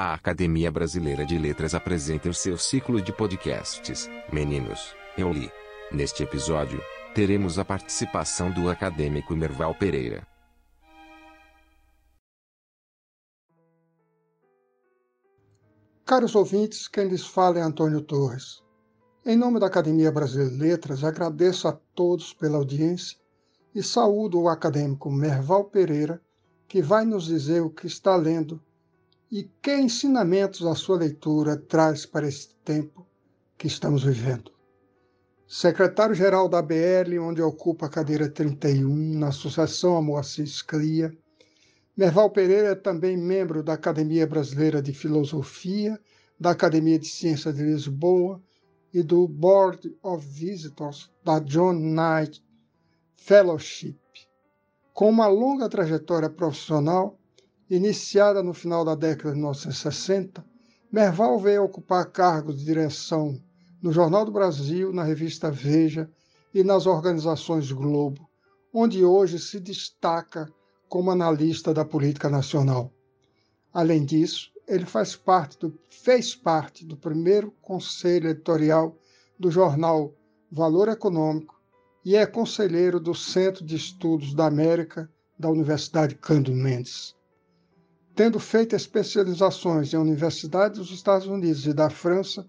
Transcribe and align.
A 0.00 0.14
Academia 0.14 0.70
Brasileira 0.70 1.26
de 1.26 1.36
Letras 1.36 1.74
apresenta 1.74 2.28
o 2.28 2.32
seu 2.32 2.56
ciclo 2.56 3.02
de 3.02 3.12
podcasts, 3.12 4.08
Meninos, 4.32 4.94
eu 5.16 5.32
li. 5.32 5.50
Neste 5.90 6.22
episódio, 6.22 6.80
teremos 7.16 7.58
a 7.58 7.64
participação 7.64 8.52
do 8.52 8.70
acadêmico 8.70 9.34
Merval 9.34 9.74
Pereira. 9.74 10.24
Caros 16.06 16.36
ouvintes, 16.36 16.86
quem 16.86 17.08
lhes 17.08 17.26
fala 17.26 17.58
é 17.58 17.62
Antônio 17.62 18.00
Torres. 18.00 18.62
Em 19.26 19.36
nome 19.36 19.58
da 19.58 19.66
Academia 19.66 20.12
Brasileira 20.12 20.52
de 20.52 20.58
Letras, 20.58 21.02
agradeço 21.02 21.66
a 21.66 21.72
todos 21.72 22.32
pela 22.32 22.56
audiência 22.56 23.18
e 23.74 23.82
saúdo 23.82 24.42
o 24.42 24.48
acadêmico 24.48 25.10
Merval 25.10 25.64
Pereira, 25.64 26.22
que 26.68 26.80
vai 26.80 27.04
nos 27.04 27.24
dizer 27.24 27.62
o 27.62 27.70
que 27.70 27.88
está 27.88 28.14
lendo 28.14 28.62
e 29.30 29.44
que 29.62 29.74
ensinamentos 29.76 30.66
a 30.66 30.74
sua 30.74 30.98
leitura 30.98 31.56
traz 31.56 32.06
para 32.06 32.28
este 32.28 32.54
tempo 32.64 33.06
que 33.56 33.66
estamos 33.66 34.04
vivendo. 34.04 34.52
Secretário-geral 35.46 36.48
da 36.48 36.60
BL, 36.60 37.18
onde 37.20 37.40
ocupa 37.40 37.86
a 37.86 37.90
cadeira 37.90 38.28
31, 38.28 39.18
na 39.18 39.28
Associação 39.28 39.96
Amoassis 39.96 40.62
Cria, 40.62 41.12
Merval 41.98 42.30
Pereira 42.30 42.68
é 42.68 42.74
também 42.76 43.16
membro 43.16 43.60
da 43.60 43.72
Academia 43.72 44.24
Brasileira 44.24 44.80
de 44.80 44.92
Filosofia, 44.92 45.98
da 46.38 46.52
Academia 46.52 46.96
de 46.96 47.08
Ciências 47.08 47.56
de 47.56 47.64
Lisboa 47.64 48.40
e 48.94 49.02
do 49.02 49.26
Board 49.26 49.92
of 50.00 50.24
Visitors 50.24 51.10
da 51.24 51.40
John 51.40 51.72
Knight 51.72 52.40
Fellowship. 53.16 53.98
Com 54.94 55.10
uma 55.10 55.26
longa 55.26 55.68
trajetória 55.68 56.30
profissional, 56.30 57.18
Iniciada 57.70 58.42
no 58.42 58.54
final 58.54 58.82
da 58.82 58.94
década 58.94 59.30
de 59.30 59.36
1960, 59.36 60.42
Merval 60.90 61.38
veio 61.38 61.64
ocupar 61.64 62.10
cargos 62.10 62.58
de 62.58 62.64
direção 62.64 63.38
no 63.82 63.92
Jornal 63.92 64.24
do 64.24 64.32
Brasil, 64.32 64.90
na 64.90 65.04
revista 65.04 65.50
Veja 65.50 66.10
e 66.54 66.64
nas 66.64 66.86
organizações 66.86 67.70
Globo, 67.70 68.26
onde 68.72 69.04
hoje 69.04 69.38
se 69.38 69.60
destaca 69.60 70.50
como 70.88 71.10
analista 71.10 71.74
da 71.74 71.84
política 71.84 72.30
nacional. 72.30 72.90
Além 73.70 74.02
disso, 74.02 74.50
ele 74.66 74.86
faz 74.86 75.14
parte 75.14 75.58
do, 75.58 75.78
fez 75.90 76.34
parte 76.34 76.86
do 76.86 76.96
primeiro 76.96 77.50
conselho 77.60 78.30
editorial 78.30 78.96
do 79.38 79.50
jornal 79.50 80.14
Valor 80.50 80.88
Econômico 80.88 81.60
e 82.02 82.16
é 82.16 82.24
conselheiro 82.24 82.98
do 82.98 83.14
Centro 83.14 83.62
de 83.62 83.76
Estudos 83.76 84.32
da 84.32 84.46
América 84.46 85.10
da 85.38 85.50
Universidade 85.50 86.14
Cândido 86.14 86.56
Mendes. 86.56 87.17
Tendo 88.18 88.40
feito 88.40 88.74
especializações 88.74 89.94
em 89.94 89.96
universidades 89.96 90.80
dos 90.80 90.90
Estados 90.90 91.28
Unidos 91.28 91.64
e 91.66 91.72
da 91.72 91.88
França, 91.88 92.44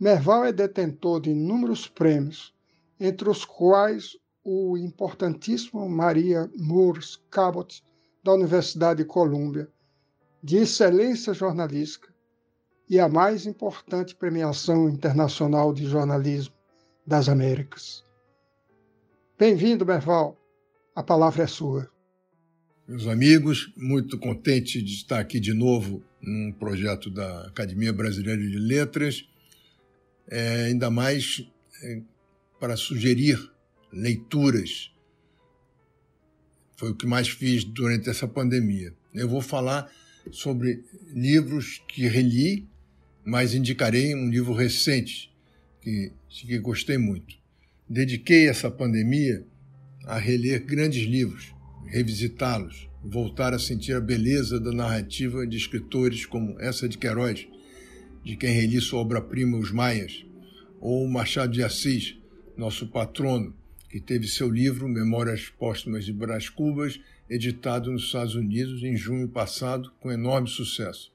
Merval 0.00 0.44
é 0.44 0.52
detentor 0.52 1.20
de 1.20 1.30
inúmeros 1.30 1.86
prêmios, 1.86 2.52
entre 2.98 3.30
os 3.30 3.44
quais 3.44 4.18
o 4.42 4.76
importantíssimo 4.76 5.88
Maria 5.88 6.50
Moores 6.58 7.22
Cabot, 7.30 7.84
da 8.20 8.34
Universidade 8.34 9.04
de 9.04 9.08
Colômbia, 9.08 9.70
de 10.42 10.56
excelência 10.56 11.32
jornalística, 11.32 12.12
e 12.90 12.98
a 12.98 13.08
mais 13.08 13.46
importante 13.46 14.12
premiação 14.12 14.88
internacional 14.88 15.72
de 15.72 15.86
jornalismo 15.86 16.56
das 17.06 17.28
Américas. 17.28 18.04
Bem-vindo, 19.38 19.86
Merval. 19.86 20.36
A 20.96 21.02
palavra 21.04 21.44
é 21.44 21.46
sua 21.46 21.88
meus 22.88 23.08
amigos, 23.08 23.72
muito 23.76 24.16
contente 24.16 24.80
de 24.80 24.94
estar 24.94 25.18
aqui 25.18 25.40
de 25.40 25.52
novo 25.52 26.04
num 26.22 26.52
projeto 26.52 27.10
da 27.10 27.48
Academia 27.48 27.92
Brasileira 27.92 28.40
de 28.40 28.58
Letras, 28.58 29.28
é, 30.28 30.66
ainda 30.66 30.88
mais 30.88 31.44
é, 31.82 32.00
para 32.60 32.76
sugerir 32.76 33.38
leituras. 33.92 34.92
Foi 36.76 36.90
o 36.90 36.94
que 36.94 37.06
mais 37.06 37.28
fiz 37.28 37.64
durante 37.64 38.08
essa 38.08 38.28
pandemia. 38.28 38.94
Eu 39.12 39.28
vou 39.28 39.40
falar 39.40 39.90
sobre 40.30 40.84
livros 41.08 41.82
que 41.88 42.06
reli, 42.06 42.68
mas 43.24 43.52
indicarei 43.52 44.14
um 44.14 44.30
livro 44.30 44.52
recente 44.52 45.32
que, 45.80 46.12
que 46.28 46.58
gostei 46.58 46.98
muito. 46.98 47.34
Dediquei 47.88 48.48
essa 48.48 48.70
pandemia 48.70 49.44
a 50.04 50.18
reler 50.18 50.64
grandes 50.64 51.02
livros 51.02 51.55
revisitá-los, 51.86 52.88
voltar 53.02 53.54
a 53.54 53.58
sentir 53.58 53.94
a 53.94 54.00
beleza 54.00 54.58
da 54.58 54.72
narrativa 54.72 55.46
de 55.46 55.56
escritores 55.56 56.26
como 56.26 56.60
essa 56.60 56.88
de 56.88 56.98
Queiroz, 56.98 57.46
de 58.24 58.36
quem 58.36 58.52
reli 58.52 58.80
sua 58.80 59.00
obra-prima 59.00 59.56
Os 59.56 59.70
Maias, 59.70 60.24
ou 60.80 61.06
Machado 61.08 61.52
de 61.52 61.62
Assis, 61.62 62.18
nosso 62.56 62.88
patrono, 62.88 63.54
que 63.88 64.00
teve 64.00 64.26
seu 64.26 64.50
livro 64.50 64.88
Memórias 64.88 65.48
Póstumas 65.48 66.04
de 66.04 66.12
Brás 66.12 66.48
Cubas 66.48 67.00
editado 67.30 67.90
nos 67.90 68.04
Estados 68.04 68.34
Unidos 68.34 68.82
em 68.82 68.96
junho 68.96 69.28
passado 69.28 69.92
com 70.00 70.10
enorme 70.10 70.48
sucesso. 70.48 71.12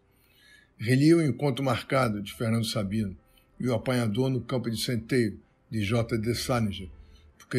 Reli 0.77 1.13
o 1.13 1.21
Encontro 1.21 1.63
Marcado, 1.63 2.21
de 2.21 2.33
Fernando 2.33 2.65
Sabino, 2.65 3.15
e 3.59 3.67
O 3.67 3.73
Apanhador 3.73 4.29
no 4.29 4.41
Campo 4.41 4.69
de 4.69 4.81
Centeio, 4.81 5.39
de 5.69 5.83
J. 5.83 6.17
de 6.17 6.33
Salinger, 6.33 6.89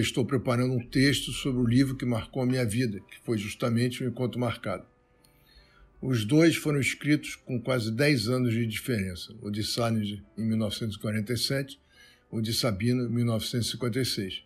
estou 0.00 0.25
preparando 0.25 0.72
um 0.72 0.86
texto 0.86 1.32
sobre 1.32 1.60
o 1.60 1.66
livro 1.66 1.97
que 1.97 2.06
marcou 2.06 2.42
a 2.42 2.47
minha 2.47 2.64
vida, 2.64 3.00
que 3.00 3.19
foi 3.25 3.36
justamente 3.36 4.03
o 4.03 4.08
Encontro 4.08 4.41
Marcado. 4.41 4.86
Os 6.00 6.25
dois 6.25 6.56
foram 6.56 6.80
escritos 6.80 7.36
com 7.36 7.60
quase 7.60 7.92
10 7.92 8.28
anos 8.28 8.54
de 8.54 8.66
diferença, 8.66 9.34
o 9.41 9.50
de 9.50 9.62
Salinger 9.62 10.22
em 10.36 10.42
1947, 10.42 11.78
o 12.30 12.41
de 12.41 12.53
Sabino 12.53 13.04
em 13.04 13.08
1956, 13.10 14.42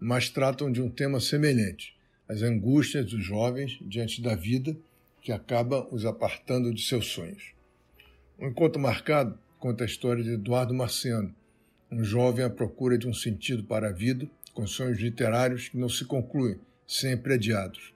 mas 0.00 0.30
tratam 0.30 0.72
de 0.72 0.80
um 0.80 0.90
tema 0.90 1.20
semelhante, 1.20 1.94
as 2.26 2.42
angústias 2.42 3.10
dos 3.10 3.22
jovens 3.22 3.78
diante 3.82 4.22
da 4.22 4.34
vida 4.34 4.76
que 5.20 5.30
acaba 5.30 5.86
os 5.94 6.04
apartando 6.04 6.72
de 6.72 6.82
seus 6.82 7.06
sonhos. 7.06 7.52
O 8.38 8.46
Encontro 8.46 8.80
Marcado 8.80 9.38
conta 9.58 9.84
a 9.84 9.86
história 9.86 10.24
de 10.24 10.30
Eduardo 10.30 10.72
Marciano, 10.72 11.34
um 11.92 12.02
jovem 12.02 12.44
à 12.44 12.50
procura 12.50 12.96
de 12.96 13.06
um 13.06 13.12
sentido 13.12 13.62
para 13.62 13.88
a 13.88 13.92
vida 13.92 14.28
com 14.52 14.66
sonhos 14.66 14.98
literários 14.98 15.68
que 15.68 15.78
não 15.78 15.88
se 15.88 16.04
concluem, 16.04 16.58
sempre 16.86 17.34
adiados. 17.34 17.94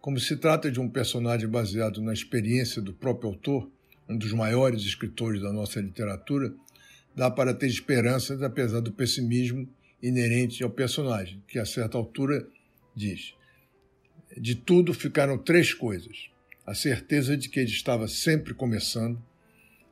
Como 0.00 0.20
se 0.20 0.36
trata 0.36 0.70
de 0.70 0.78
um 0.78 0.88
personagem 0.88 1.48
baseado 1.48 2.00
na 2.00 2.12
experiência 2.12 2.80
do 2.80 2.92
próprio 2.92 3.30
autor, 3.30 3.70
um 4.08 4.16
dos 4.16 4.32
maiores 4.32 4.82
escritores 4.82 5.42
da 5.42 5.52
nossa 5.52 5.80
literatura, 5.80 6.54
dá 7.14 7.30
para 7.30 7.54
ter 7.54 7.66
esperanças 7.66 8.42
apesar 8.42 8.80
do 8.80 8.92
pessimismo 8.92 9.68
inerente 10.02 10.62
ao 10.62 10.70
personagem, 10.70 11.42
que 11.48 11.58
a 11.58 11.64
certa 11.64 11.96
altura 11.96 12.46
diz: 12.94 13.34
De 14.36 14.54
tudo 14.54 14.92
ficaram 14.92 15.38
três 15.38 15.72
coisas: 15.72 16.28
a 16.64 16.74
certeza 16.74 17.36
de 17.36 17.48
que 17.48 17.60
ele 17.60 17.70
estava 17.70 18.06
sempre 18.06 18.54
começando, 18.54 19.20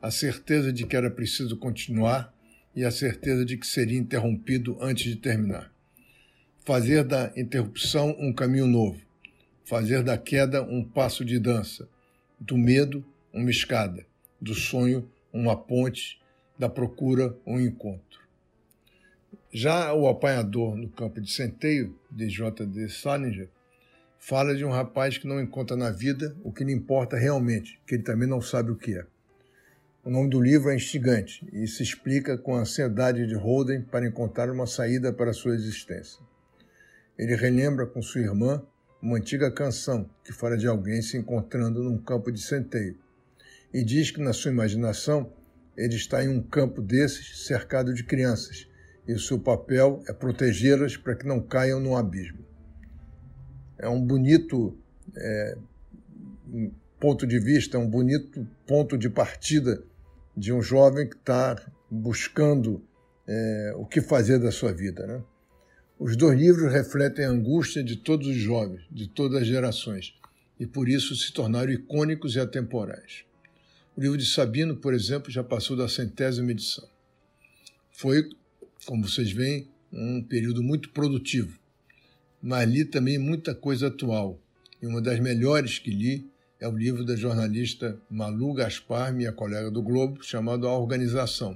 a 0.01 0.11
certeza 0.11 0.71
de 0.71 0.85
que 0.85 0.95
era 0.95 1.09
preciso 1.09 1.57
continuar 1.57 2.34
e 2.75 2.83
a 2.83 2.91
certeza 2.91 3.45
de 3.45 3.57
que 3.57 3.65
seria 3.65 3.97
interrompido 3.97 4.77
antes 4.81 5.05
de 5.05 5.15
terminar. 5.15 5.71
Fazer 6.65 7.03
da 7.03 7.31
interrupção 7.37 8.15
um 8.19 8.33
caminho 8.33 8.67
novo, 8.67 8.99
fazer 9.63 10.03
da 10.03 10.17
queda 10.17 10.61
um 10.61 10.83
passo 10.83 11.23
de 11.23 11.39
dança, 11.39 11.87
do 12.39 12.57
medo 12.57 13.05
uma 13.33 13.49
escada, 13.49 14.05
do 14.41 14.53
sonho 14.53 15.09
uma 15.31 15.55
ponte, 15.55 16.19
da 16.57 16.69
procura 16.69 17.37
um 17.45 17.59
encontro. 17.59 18.21
Já 19.51 19.93
o 19.93 20.07
apanhador 20.07 20.75
no 20.75 20.89
campo 20.89 21.21
de 21.21 21.31
centeio, 21.31 21.97
de 22.11 22.27
J. 22.29 22.65
D. 22.65 22.89
Salinger, 22.89 23.49
fala 24.17 24.55
de 24.55 24.65
um 24.65 24.69
rapaz 24.69 25.17
que 25.17 25.27
não 25.27 25.39
encontra 25.39 25.77
na 25.77 25.91
vida 25.91 26.35
o 26.43 26.51
que 26.51 26.63
lhe 26.63 26.73
importa 26.73 27.17
realmente, 27.17 27.79
que 27.85 27.95
ele 27.95 28.03
também 28.03 28.27
não 28.27 28.41
sabe 28.41 28.71
o 28.71 28.75
que 28.75 28.97
é. 28.97 29.05
O 30.05 30.11
nome 30.11 30.29
do 30.29 30.39
livro 30.39 30.69
é 30.69 30.75
instigante 30.75 31.43
e 31.51 31.67
se 31.67 31.81
explica 31.81 32.37
com 32.37 32.53
a 32.53 32.59
ansiedade 32.59 33.25
de 33.25 33.33
Holden 33.33 33.81
para 33.81 34.05
encontrar 34.05 34.51
uma 34.51 34.67
saída 34.67 35.11
para 35.11 35.33
sua 35.33 35.55
existência. 35.55 36.21
Ele 37.17 37.35
relembra 37.35 37.87
com 37.87 38.03
sua 38.03 38.21
irmã 38.21 38.63
uma 39.01 39.17
antiga 39.17 39.49
canção 39.49 40.07
que 40.23 40.31
fala 40.31 40.55
de 40.55 40.67
alguém 40.67 41.01
se 41.01 41.17
encontrando 41.17 41.83
num 41.83 41.97
campo 41.97 42.31
de 42.31 42.39
centeio 42.39 42.95
e 43.73 43.83
diz 43.83 44.11
que, 44.11 44.21
na 44.21 44.31
sua 44.31 44.51
imaginação, 44.51 45.33
ele 45.75 45.95
está 45.95 46.23
em 46.23 46.27
um 46.27 46.39
campo 46.39 46.83
desses 46.83 47.43
cercado 47.47 47.91
de 47.91 48.03
crianças 48.03 48.69
e 49.07 49.13
o 49.13 49.19
seu 49.19 49.39
papel 49.39 50.03
é 50.07 50.13
protegê-las 50.13 50.95
para 50.95 51.15
que 51.15 51.25
não 51.25 51.41
caiam 51.41 51.79
no 51.79 51.97
abismo. 51.97 52.45
É 53.79 53.89
um 53.89 54.05
bonito 54.05 54.77
é, 55.17 55.57
ponto 56.99 57.25
de 57.25 57.39
vista, 57.39 57.79
um 57.79 57.89
bonito 57.89 58.47
ponto 58.67 58.99
de 58.99 59.09
partida 59.09 59.83
de 60.35 60.51
um 60.51 60.61
jovem 60.61 61.07
que 61.07 61.15
está 61.15 61.55
buscando 61.89 62.83
é, 63.27 63.73
o 63.77 63.85
que 63.85 64.01
fazer 64.01 64.39
da 64.39 64.51
sua 64.51 64.71
vida. 64.73 65.05
Né? 65.07 65.23
Os 65.97 66.15
dois 66.15 66.37
livros 66.37 66.71
refletem 66.71 67.25
a 67.25 67.29
angústia 67.29 67.83
de 67.83 67.95
todos 67.95 68.27
os 68.27 68.35
jovens, 68.35 68.85
de 68.91 69.07
todas 69.07 69.41
as 69.41 69.47
gerações, 69.47 70.13
e 70.59 70.65
por 70.65 70.89
isso 70.89 71.15
se 71.15 71.31
tornaram 71.31 71.71
icônicos 71.71 72.35
e 72.35 72.39
atemporais. 72.39 73.23
O 73.95 74.01
livro 74.01 74.17
de 74.17 74.25
Sabino, 74.25 74.75
por 74.75 74.93
exemplo, 74.93 75.31
já 75.31 75.43
passou 75.43 75.77
da 75.77 75.87
centésima 75.87 76.51
edição. 76.51 76.85
Foi, 77.91 78.29
como 78.85 79.07
vocês 79.07 79.31
veem, 79.31 79.69
um 79.91 80.21
período 80.21 80.61
muito 80.61 80.89
produtivo, 80.89 81.57
mas 82.41 82.69
li 82.69 82.83
também 82.83 83.17
muita 83.17 83.55
coisa 83.55 83.87
atual. 83.87 84.37
E 84.81 84.85
uma 84.85 85.01
das 85.01 85.19
melhores 85.19 85.79
que 85.79 85.89
li 85.89 86.29
é 86.65 86.67
o 86.67 86.75
livro 86.75 87.05
da 87.05 87.15
jornalista 87.15 87.95
Malu 88.09 88.51
Gaspar, 88.55 89.13
minha 89.13 89.31
colega 89.31 89.69
do 89.69 89.83
Globo, 89.83 90.23
chamado 90.23 90.67
A 90.67 90.75
Organização, 90.75 91.55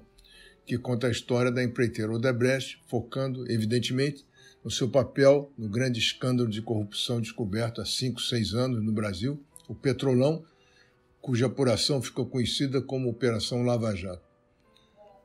que 0.68 0.78
conta 0.78 1.08
a 1.08 1.10
história 1.10 1.52
da 1.52 1.64
empreiteira 1.64 2.14
Odebrecht, 2.14 2.80
focando, 2.88 3.52
evidentemente, 3.52 4.24
no 4.64 4.70
seu 4.70 4.88
papel 4.88 5.52
no 5.58 5.68
grande 5.68 5.98
escândalo 5.98 6.48
de 6.48 6.62
corrupção 6.62 7.20
descoberto 7.20 7.82
há 7.82 7.86
cinco, 7.86 8.22
seis 8.22 8.54
anos 8.54 8.84
no 8.84 8.92
Brasil, 8.92 9.44
o 9.68 9.74
Petrolão, 9.74 10.44
cuja 11.20 11.48
apuração 11.48 12.04
ficou 12.04 12.28
conhecida 12.28 12.80
como 12.80 13.10
Operação 13.10 13.64
Lava 13.64 13.96
Jato. 13.96 14.22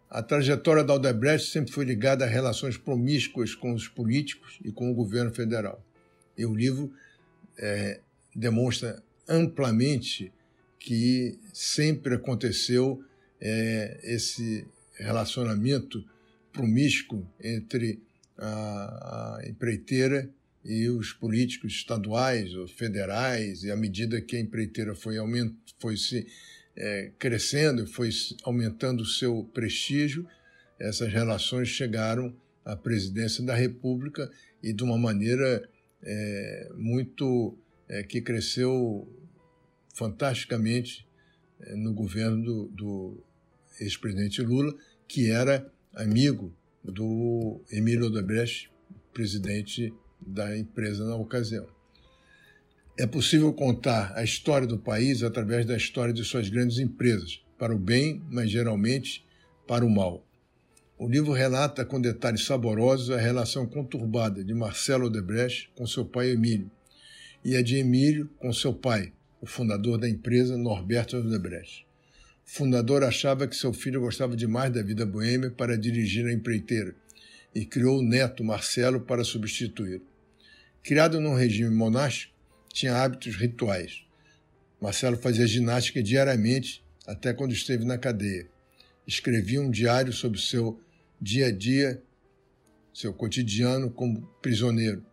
A 0.08 0.22
trajetória 0.22 0.82
da 0.82 0.94
Odebrecht 0.94 1.50
sempre 1.50 1.72
foi 1.72 1.84
ligada 1.84 2.24
a 2.24 2.28
relações 2.28 2.78
promíscuas 2.78 3.54
com 3.54 3.74
os 3.74 3.86
políticos 3.86 4.58
e 4.64 4.72
com 4.72 4.90
o 4.90 4.94
governo 4.94 5.34
federal. 5.34 5.84
E 6.38 6.46
o 6.46 6.54
livro 6.54 6.90
é, 7.58 8.00
demonstra 8.34 9.02
amplamente 9.28 10.32
que 10.78 11.38
sempre 11.52 12.14
aconteceu 12.14 13.02
é, 13.40 14.00
esse 14.02 14.66
relacionamento 14.98 16.04
promíscuo 16.52 17.26
entre 17.42 18.00
a, 18.38 19.38
a 19.38 19.48
empreiteira 19.48 20.30
e 20.64 20.88
os 20.88 21.12
políticos 21.12 21.72
estaduais 21.72 22.54
ou 22.54 22.66
federais, 22.66 23.64
e 23.64 23.70
à 23.70 23.76
medida 23.76 24.20
que 24.20 24.36
a 24.36 24.40
empreiteira 24.40 24.94
foi, 24.94 25.18
aument, 25.18 25.54
foi 25.78 25.96
se 25.96 26.26
é, 26.76 27.10
crescendo, 27.18 27.86
foi 27.86 28.10
aumentando 28.44 29.02
o 29.02 29.06
seu 29.06 29.44
prestígio, 29.52 30.26
essas 30.78 31.12
relações 31.12 31.68
chegaram 31.68 32.34
à 32.64 32.74
presidência 32.74 33.44
da 33.44 33.54
República 33.54 34.30
e 34.62 34.72
de 34.72 34.82
uma 34.82 34.98
maneira 34.98 35.68
é, 36.02 36.68
muito 36.74 37.56
é, 37.88 38.02
que 38.02 38.20
cresceu 38.20 39.08
fantasticamente 39.94 41.06
é, 41.60 41.74
no 41.76 41.92
governo 41.94 42.42
do, 42.42 42.68
do 42.68 43.24
ex-presidente 43.80 44.42
Lula, 44.42 44.74
que 45.06 45.30
era 45.30 45.70
amigo 45.94 46.52
do 46.82 47.60
Emílio 47.70 48.06
Odebrecht, 48.06 48.70
presidente 49.12 49.92
da 50.20 50.56
empresa 50.56 51.04
na 51.04 51.16
ocasião. 51.16 51.66
É 52.98 53.06
possível 53.06 53.52
contar 53.52 54.12
a 54.16 54.22
história 54.22 54.66
do 54.66 54.78
país 54.78 55.22
através 55.22 55.66
da 55.66 55.76
história 55.76 56.12
de 56.12 56.24
suas 56.24 56.48
grandes 56.48 56.78
empresas, 56.78 57.42
para 57.58 57.74
o 57.74 57.78
bem, 57.78 58.22
mas 58.30 58.50
geralmente 58.50 59.24
para 59.66 59.84
o 59.84 59.90
mal. 59.90 60.24
O 60.96 61.08
livro 61.08 61.32
relata 61.32 61.84
com 61.84 62.00
detalhes 62.00 62.44
saborosos 62.44 63.10
a 63.10 63.16
relação 63.16 63.66
conturbada 63.66 64.44
de 64.44 64.54
Marcelo 64.54 65.06
Odebrecht 65.06 65.70
com 65.74 65.86
seu 65.86 66.04
pai 66.04 66.30
Emílio 66.30 66.70
e 67.44 67.56
a 67.56 67.62
de 67.62 67.76
Emílio 67.76 68.30
com 68.38 68.52
seu 68.52 68.72
pai, 68.72 69.12
o 69.40 69.46
fundador 69.46 69.98
da 69.98 70.08
empresa 70.08 70.56
Norberto 70.56 71.18
Odebrecht. 71.18 71.86
O 72.46 72.50
fundador 72.50 73.04
achava 73.04 73.46
que 73.46 73.54
seu 73.54 73.72
filho 73.72 74.00
gostava 74.00 74.34
demais 74.34 74.72
da 74.72 74.82
vida 74.82 75.04
boêmia 75.04 75.50
para 75.50 75.76
dirigir 75.76 76.26
a 76.26 76.32
empreiteira 76.32 76.94
e 77.54 77.64
criou 77.64 77.98
o 77.98 78.02
neto 78.02 78.42
Marcelo 78.42 79.00
para 79.00 79.22
substituir. 79.22 80.00
Criado 80.82 81.20
num 81.20 81.34
regime 81.34 81.74
monástico, 81.74 82.34
tinha 82.72 82.96
hábitos 82.96 83.36
rituais. 83.36 84.04
Marcelo 84.80 85.16
fazia 85.16 85.46
ginástica 85.46 86.02
diariamente 86.02 86.82
até 87.06 87.32
quando 87.32 87.52
esteve 87.52 87.84
na 87.84 87.98
cadeia. 87.98 88.48
Escrevia 89.06 89.60
um 89.60 89.70
diário 89.70 90.12
sobre 90.12 90.40
seu 90.40 90.80
dia 91.20 91.46
a 91.46 91.52
dia, 91.52 92.02
seu 92.92 93.12
cotidiano 93.12 93.90
como 93.90 94.22
prisioneiro. 94.40 95.04